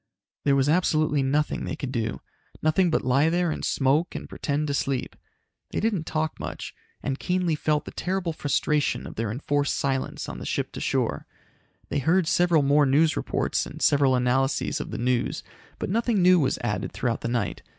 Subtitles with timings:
[0.45, 2.21] There was absolutely nothing they could do.
[2.63, 5.15] Nothing but lie there and smoke and pretend to sleep.
[5.69, 10.39] They didn't talk much, and keenly felt the terrible frustration of their enforced silence on
[10.39, 11.27] the ship to shore.
[11.89, 15.43] They heard several more news reports and several analyses of the news,
[15.77, 17.61] but nothing new was added throughout the night.